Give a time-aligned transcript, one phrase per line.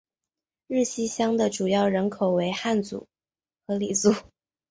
[0.65, 3.07] 日溪乡的主要人口为汉族
[3.67, 4.11] 和畲族。